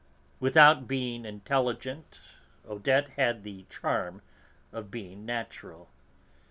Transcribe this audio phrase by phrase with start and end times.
[0.39, 2.21] Without being intelligent,
[2.67, 4.23] Odette had the charm
[4.73, 5.91] of being natural.